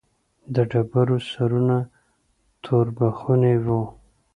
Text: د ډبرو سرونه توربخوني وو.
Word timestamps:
د 0.53 0.55
ډبرو 0.71 1.17
سرونه 1.31 1.77
توربخوني 2.63 3.55
وو. 3.65 3.81